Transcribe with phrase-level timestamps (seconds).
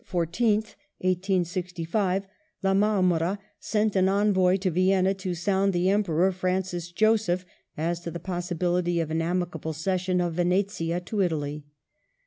[0.09, 0.73] 14th,
[1.03, 2.25] 1865),
[2.63, 7.45] La Marmora sent an envoy to Vienna to sound the Emperor Francis eloseph
[7.77, 11.67] as to the possibility of an amicable cession of Venetia to Italy.